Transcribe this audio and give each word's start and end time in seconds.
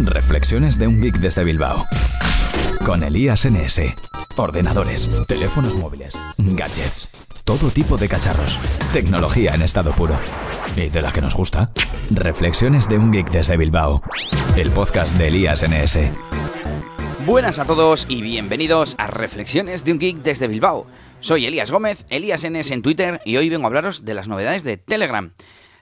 Reflexiones 0.00 0.78
de 0.78 0.86
un 0.86 1.00
geek 1.00 1.18
desde 1.18 1.42
Bilbao. 1.42 1.84
Con 2.86 3.02
Elías 3.02 3.44
NS. 3.44 3.80
Ordenadores, 4.36 5.08
teléfonos 5.26 5.74
móviles, 5.74 6.16
gadgets, 6.38 7.08
todo 7.44 7.70
tipo 7.70 7.96
de 7.96 8.08
cacharros. 8.08 8.60
Tecnología 8.92 9.54
en 9.54 9.62
estado 9.62 9.90
puro. 9.92 10.16
¿Y 10.76 10.88
de 10.88 11.02
la 11.02 11.12
que 11.12 11.20
nos 11.20 11.34
gusta? 11.34 11.72
Reflexiones 12.10 12.88
de 12.88 12.96
un 12.96 13.10
geek 13.10 13.30
desde 13.30 13.56
Bilbao. 13.56 14.02
El 14.56 14.70
podcast 14.70 15.16
de 15.16 15.28
Elías 15.28 15.64
NS. 15.68 15.98
Buenas 17.26 17.58
a 17.58 17.64
todos 17.64 18.06
y 18.08 18.22
bienvenidos 18.22 18.94
a 18.98 19.08
Reflexiones 19.08 19.84
de 19.84 19.92
un 19.92 19.98
geek 19.98 20.18
desde 20.18 20.46
Bilbao. 20.46 20.86
Soy 21.20 21.46
Elías 21.46 21.72
Gómez, 21.72 22.06
Elías 22.08 22.46
NS 22.48 22.70
en 22.70 22.82
Twitter 22.82 23.20
y 23.24 23.36
hoy 23.36 23.48
vengo 23.48 23.64
a 23.64 23.66
hablaros 23.66 24.04
de 24.04 24.14
las 24.14 24.28
novedades 24.28 24.62
de 24.62 24.76
Telegram. 24.76 25.32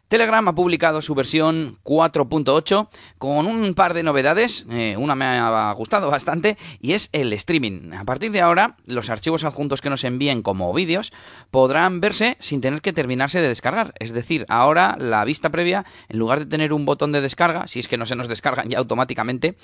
Telegram 0.08 0.46
ha 0.46 0.54
publicado 0.54 1.02
su 1.02 1.16
versión 1.16 1.78
4.8 1.82 2.88
con 3.18 3.46
un 3.46 3.74
par 3.74 3.92
de 3.92 4.04
novedades, 4.04 4.64
eh, 4.70 4.94
una 4.96 5.16
me 5.16 5.24
ha 5.24 5.72
gustado 5.72 6.08
bastante 6.12 6.56
y 6.80 6.92
es 6.92 7.08
el 7.10 7.32
streaming. 7.32 7.92
A 7.92 8.04
partir 8.04 8.30
de 8.30 8.40
ahora, 8.40 8.76
los 8.86 9.10
archivos 9.10 9.42
adjuntos 9.42 9.80
que 9.80 9.90
nos 9.90 10.04
envíen 10.04 10.42
como 10.42 10.72
vídeos 10.72 11.12
podrán 11.50 12.00
verse 12.00 12.36
sin 12.38 12.60
tener 12.60 12.82
que 12.82 12.92
terminarse 12.92 13.40
de 13.40 13.48
descargar. 13.48 13.94
Es 13.98 14.12
decir, 14.12 14.46
ahora 14.48 14.96
la 14.96 15.24
vista 15.24 15.50
previa, 15.50 15.84
en 16.08 16.20
lugar 16.20 16.38
de 16.38 16.46
tener 16.46 16.72
un 16.72 16.86
botón 16.86 17.10
de 17.10 17.20
descarga, 17.20 17.66
si 17.66 17.80
es 17.80 17.88
que 17.88 17.96
no 17.96 18.06
se 18.06 18.14
nos 18.14 18.28
descargan 18.28 18.68
ya 18.68 18.78
automáticamente, 18.78 19.56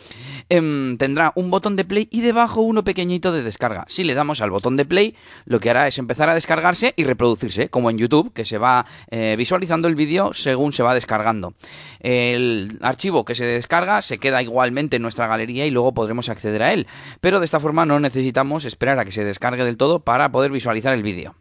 em, 0.48 0.98
tendrá 0.98 1.32
un 1.36 1.52
botón 1.52 1.76
de 1.76 1.84
play 1.84 2.08
y 2.10 2.20
debajo 2.20 2.62
uno 2.62 2.82
pequeñito 2.82 3.30
de 3.30 3.44
descarga. 3.44 3.84
Si 3.86 4.02
le 4.02 4.14
damos 4.14 4.40
al 4.40 4.50
botón 4.50 4.76
de 4.76 4.86
play, 4.86 5.14
lo 5.44 5.60
que 5.60 5.70
hará 5.70 5.86
es 5.86 5.98
empezar 5.98 6.28
a 6.28 6.34
descargarse 6.34 6.94
y 6.96 7.04
reproducirse, 7.04 7.68
como 7.68 7.90
en 7.90 7.98
YouTube, 7.98 8.32
que 8.32 8.44
se 8.44 8.58
va 8.58 8.86
eh, 9.08 9.36
visualizando 9.38 9.86
el 9.86 9.94
vídeo 9.94 10.31
según 10.34 10.72
se 10.72 10.82
va 10.82 10.94
descargando. 10.94 11.54
El 12.00 12.78
archivo 12.82 13.24
que 13.24 13.34
se 13.34 13.44
descarga 13.44 14.02
se 14.02 14.18
queda 14.18 14.42
igualmente 14.42 14.96
en 14.96 15.02
nuestra 15.02 15.26
galería 15.26 15.66
y 15.66 15.70
luego 15.70 15.92
podremos 15.92 16.28
acceder 16.28 16.62
a 16.62 16.72
él, 16.72 16.86
pero 17.20 17.38
de 17.38 17.44
esta 17.44 17.60
forma 17.60 17.86
no 17.86 18.00
necesitamos 18.00 18.64
esperar 18.64 18.98
a 18.98 19.04
que 19.04 19.12
se 19.12 19.24
descargue 19.24 19.64
del 19.64 19.76
todo 19.76 20.00
para 20.00 20.32
poder 20.32 20.50
visualizar 20.50 20.94
el 20.94 21.02
vídeo. 21.02 21.34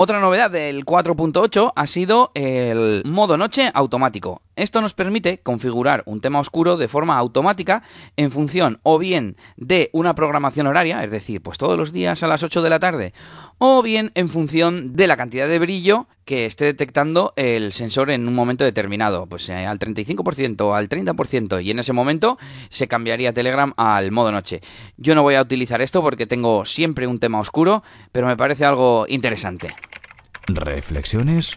Otra 0.00 0.20
novedad 0.20 0.48
del 0.48 0.84
4.8 0.84 1.72
ha 1.74 1.86
sido 1.88 2.30
el 2.34 3.02
modo 3.04 3.36
noche 3.36 3.70
automático. 3.74 4.42
Esto 4.58 4.80
nos 4.80 4.92
permite 4.92 5.38
configurar 5.38 6.02
un 6.04 6.20
tema 6.20 6.40
oscuro 6.40 6.76
de 6.76 6.88
forma 6.88 7.16
automática 7.16 7.84
en 8.16 8.32
función 8.32 8.80
o 8.82 8.98
bien 8.98 9.36
de 9.56 9.88
una 9.92 10.16
programación 10.16 10.66
horaria, 10.66 11.04
es 11.04 11.12
decir, 11.12 11.40
pues 11.40 11.58
todos 11.58 11.78
los 11.78 11.92
días 11.92 12.24
a 12.24 12.26
las 12.26 12.42
8 12.42 12.60
de 12.60 12.70
la 12.70 12.80
tarde, 12.80 13.14
o 13.58 13.82
bien 13.82 14.10
en 14.16 14.28
función 14.28 14.96
de 14.96 15.06
la 15.06 15.16
cantidad 15.16 15.46
de 15.46 15.60
brillo 15.60 16.08
que 16.24 16.44
esté 16.44 16.64
detectando 16.64 17.32
el 17.36 17.72
sensor 17.72 18.10
en 18.10 18.26
un 18.26 18.34
momento 18.34 18.64
determinado, 18.64 19.26
pues 19.26 19.48
eh, 19.48 19.64
al 19.64 19.78
35% 19.78 20.60
o 20.62 20.74
al 20.74 20.88
30% 20.88 21.62
y 21.64 21.70
en 21.70 21.78
ese 21.78 21.92
momento 21.92 22.36
se 22.68 22.88
cambiaría 22.88 23.32
Telegram 23.32 23.72
al 23.76 24.10
modo 24.10 24.32
noche. 24.32 24.60
Yo 24.96 25.14
no 25.14 25.22
voy 25.22 25.36
a 25.36 25.42
utilizar 25.42 25.80
esto 25.82 26.02
porque 26.02 26.26
tengo 26.26 26.64
siempre 26.64 27.06
un 27.06 27.20
tema 27.20 27.38
oscuro, 27.38 27.84
pero 28.10 28.26
me 28.26 28.36
parece 28.36 28.64
algo 28.64 29.06
interesante. 29.08 29.68
Reflexiones 30.48 31.56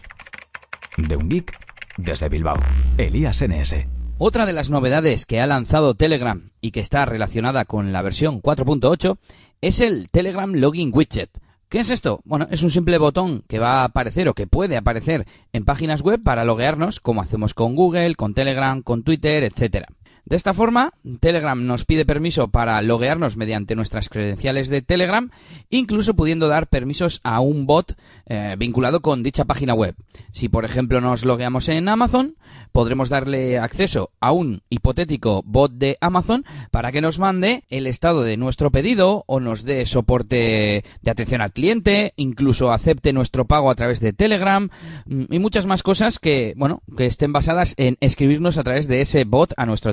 de 0.96 1.16
un 1.16 1.28
geek 1.28 1.61
desde 1.96 2.28
Bilbao. 2.28 2.58
Elías 2.98 3.42
NS. 3.42 3.86
Otra 4.18 4.46
de 4.46 4.52
las 4.52 4.70
novedades 4.70 5.26
que 5.26 5.40
ha 5.40 5.46
lanzado 5.46 5.94
Telegram 5.94 6.50
y 6.60 6.70
que 6.70 6.80
está 6.80 7.04
relacionada 7.04 7.64
con 7.64 7.92
la 7.92 8.02
versión 8.02 8.40
4.8 8.40 9.18
es 9.60 9.80
el 9.80 10.08
Telegram 10.10 10.52
Login 10.52 10.92
Widget. 10.94 11.30
¿Qué 11.68 11.80
es 11.80 11.90
esto? 11.90 12.20
Bueno, 12.24 12.46
es 12.50 12.62
un 12.62 12.70
simple 12.70 12.98
botón 12.98 13.44
que 13.48 13.58
va 13.58 13.80
a 13.80 13.84
aparecer 13.84 14.28
o 14.28 14.34
que 14.34 14.46
puede 14.46 14.76
aparecer 14.76 15.26
en 15.52 15.64
páginas 15.64 16.02
web 16.02 16.22
para 16.22 16.44
loguearnos, 16.44 17.00
como 17.00 17.22
hacemos 17.22 17.54
con 17.54 17.74
Google, 17.74 18.14
con 18.14 18.34
Telegram, 18.34 18.82
con 18.82 19.02
Twitter, 19.02 19.42
etcétera. 19.42 19.88
De 20.24 20.36
esta 20.36 20.54
forma, 20.54 20.92
Telegram 21.20 21.66
nos 21.66 21.84
pide 21.84 22.06
permiso 22.06 22.48
para 22.48 22.80
loguearnos 22.80 23.36
mediante 23.36 23.74
nuestras 23.74 24.08
credenciales 24.08 24.68
de 24.68 24.80
Telegram, 24.80 25.30
incluso 25.68 26.14
pudiendo 26.14 26.48
dar 26.48 26.68
permisos 26.68 27.20
a 27.24 27.40
un 27.40 27.66
bot 27.66 27.96
eh, 28.26 28.54
vinculado 28.56 29.00
con 29.00 29.22
dicha 29.22 29.44
página 29.44 29.74
web. 29.74 29.96
Si, 30.32 30.48
por 30.48 30.64
ejemplo, 30.64 31.00
nos 31.00 31.24
logueamos 31.24 31.68
en 31.68 31.88
Amazon, 31.88 32.36
podremos 32.70 33.08
darle 33.08 33.58
acceso 33.58 34.10
a 34.20 34.32
un 34.32 34.62
hipotético 34.70 35.42
bot 35.44 35.72
de 35.72 35.98
Amazon 36.00 36.44
para 36.70 36.92
que 36.92 37.00
nos 37.00 37.18
mande 37.18 37.64
el 37.68 37.86
estado 37.86 38.22
de 38.22 38.36
nuestro 38.36 38.70
pedido 38.70 39.24
o 39.26 39.40
nos 39.40 39.64
dé 39.64 39.84
soporte 39.86 40.84
de 41.02 41.10
atención 41.10 41.40
al 41.40 41.52
cliente, 41.52 42.12
incluso 42.16 42.72
acepte 42.72 43.12
nuestro 43.12 43.46
pago 43.46 43.70
a 43.70 43.74
través 43.74 44.00
de 44.00 44.12
Telegram 44.12 44.70
mm, 45.06 45.24
y 45.30 45.38
muchas 45.38 45.66
más 45.66 45.82
cosas 45.82 46.18
que, 46.18 46.54
bueno, 46.56 46.82
que 46.96 47.06
estén 47.06 47.32
basadas 47.32 47.74
en 47.76 47.96
escribirnos 48.00 48.56
a 48.56 48.64
través 48.64 48.88
de 48.88 49.00
ese 49.00 49.24
bot 49.24 49.52
a 49.56 49.66
nuestro 49.66 49.92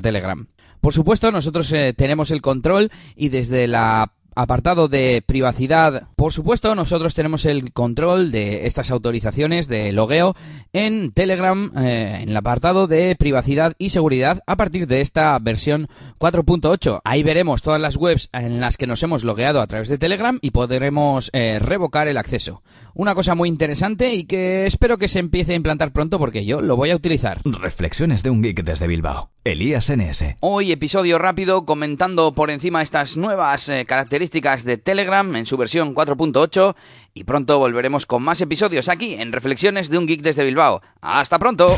Por 0.80 0.94
supuesto, 0.94 1.30
nosotros 1.30 1.70
eh, 1.72 1.92
tenemos 1.96 2.30
el 2.30 2.40
control 2.40 2.90
y 3.16 3.28
desde 3.28 3.68
la 3.68 4.12
apartado 4.34 4.88
de 4.88 5.22
privacidad, 5.26 6.08
por 6.16 6.32
supuesto, 6.32 6.74
nosotros 6.74 7.14
tenemos 7.14 7.44
el 7.44 7.72
control 7.72 8.30
de 8.30 8.66
estas 8.66 8.90
autorizaciones 8.90 9.68
de 9.68 9.92
logueo 9.92 10.34
en 10.72 11.12
Telegram, 11.12 11.72
eh, 11.76 12.20
en 12.22 12.28
el 12.30 12.36
apartado 12.36 12.86
de 12.86 13.16
privacidad 13.16 13.74
y 13.78 13.90
seguridad 13.90 14.42
a 14.46 14.56
partir 14.56 14.86
de 14.86 15.00
esta 15.00 15.38
versión 15.38 15.88
4.8. 16.18 17.00
Ahí 17.04 17.22
veremos 17.22 17.62
todas 17.62 17.80
las 17.80 17.96
webs 17.96 18.28
en 18.32 18.60
las 18.60 18.76
que 18.76 18.86
nos 18.86 19.02
hemos 19.02 19.24
logueado 19.24 19.60
a 19.60 19.66
través 19.66 19.88
de 19.88 19.98
Telegram 19.98 20.38
y 20.40 20.52
podremos 20.52 21.30
eh, 21.32 21.58
revocar 21.58 22.08
el 22.08 22.16
acceso. 22.16 22.62
Una 22.94 23.14
cosa 23.14 23.34
muy 23.34 23.48
interesante 23.48 24.12
y 24.14 24.24
que 24.24 24.66
espero 24.66 24.98
que 24.98 25.08
se 25.08 25.18
empiece 25.18 25.52
a 25.52 25.56
implantar 25.56 25.92
pronto 25.92 26.18
porque 26.18 26.44
yo 26.44 26.60
lo 26.60 26.76
voy 26.76 26.90
a 26.90 26.96
utilizar. 26.96 27.40
Reflexiones 27.44 28.22
de 28.22 28.30
un 28.30 28.42
geek 28.42 28.62
desde 28.64 28.86
Bilbao. 28.86 29.30
Elías 29.44 29.90
NS. 29.90 30.36
Hoy 30.40 30.72
episodio 30.72 31.18
rápido 31.18 31.64
comentando 31.64 32.32
por 32.32 32.50
encima 32.50 32.82
estas 32.82 33.16
nuevas 33.16 33.68
eh, 33.68 33.84
características 33.86 34.64
de 34.64 34.76
Telegram 34.76 35.34
en 35.36 35.46
su 35.46 35.56
versión 35.56 35.94
4.8 35.94 36.74
y 37.14 37.24
pronto 37.24 37.58
volveremos 37.58 38.06
con 38.06 38.22
más 38.22 38.40
episodios 38.40 38.88
aquí 38.88 39.14
en 39.14 39.32
Reflexiones 39.32 39.90
de 39.90 39.98
un 39.98 40.06
geek 40.06 40.22
desde 40.22 40.44
Bilbao. 40.44 40.82
Hasta 41.00 41.38
pronto. 41.38 41.76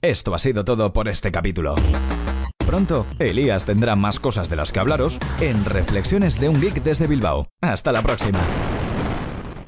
Esto 0.00 0.34
ha 0.34 0.38
sido 0.38 0.64
todo 0.64 0.92
por 0.92 1.08
este 1.08 1.32
capítulo. 1.32 1.74
Pronto, 2.64 3.06
Elías 3.18 3.64
tendrá 3.64 3.96
más 3.96 4.20
cosas 4.20 4.50
de 4.50 4.56
las 4.56 4.72
que 4.72 4.78
hablaros 4.78 5.18
en 5.40 5.64
Reflexiones 5.64 6.38
de 6.38 6.48
un 6.48 6.60
geek 6.60 6.82
desde 6.82 7.06
Bilbao. 7.06 7.48
Hasta 7.62 7.92
la 7.92 8.02
próxima. 8.02 8.40